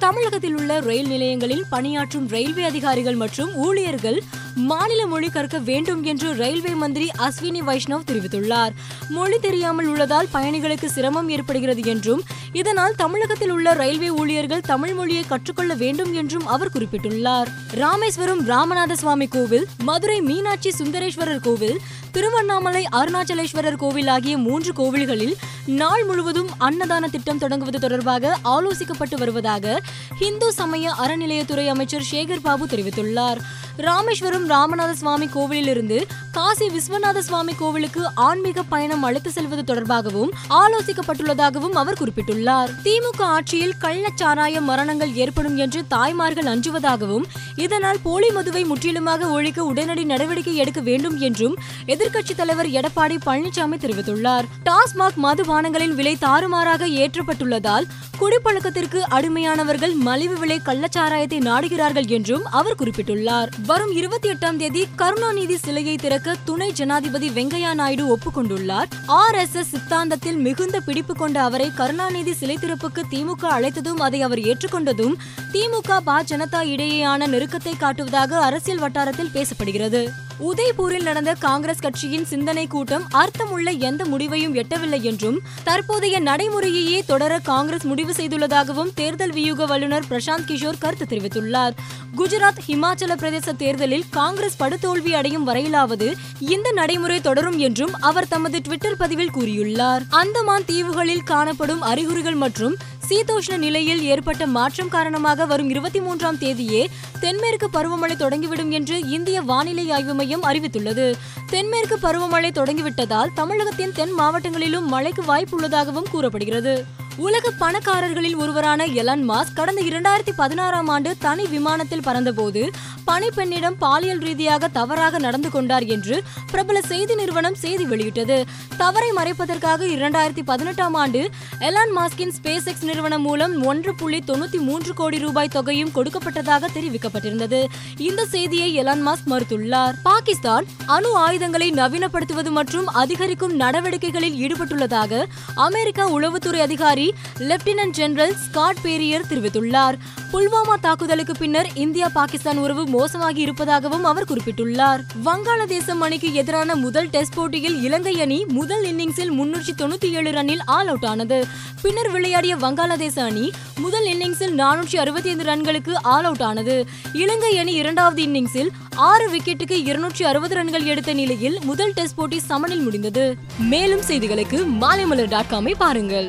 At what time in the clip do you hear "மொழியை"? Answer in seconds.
14.94-15.24